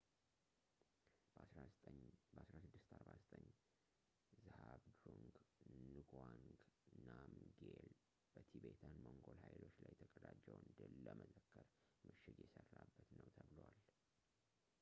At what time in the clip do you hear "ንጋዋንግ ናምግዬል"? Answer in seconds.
5.97-7.91